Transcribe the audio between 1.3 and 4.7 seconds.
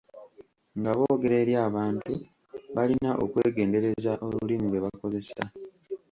eri abantu, balina okwegendereza olulimi